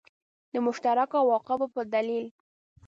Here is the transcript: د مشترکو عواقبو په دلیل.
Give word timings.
د 0.53 0.55
مشترکو 0.65 1.15
عواقبو 1.23 1.67
په 1.75 1.81
دلیل. 1.93 2.25